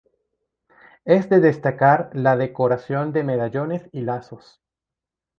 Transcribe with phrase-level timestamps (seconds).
[1.05, 4.59] Es de destacar la decoración de medallones y lazos.